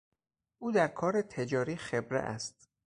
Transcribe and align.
او 0.57 0.71
در 0.71 0.87
کار 0.87 1.21
تجاری 1.21 1.75
خبره 1.75 2.19
است 2.19 2.69